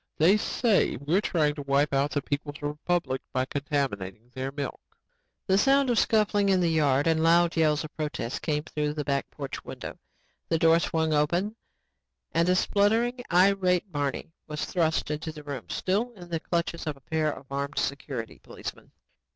[0.17, 4.81] They say we're trying to wipe out the People's Republic by contaminating their milk."
[5.45, 9.03] The sound of scuffling in the yard and loud yells of protest came through the
[9.05, 9.99] back porch window.
[10.49, 11.55] The door swung open
[12.31, 16.87] and a spluttering and irate Barney was thrust into the room, still in the clutches
[16.87, 18.91] of a pair of armed security policemen.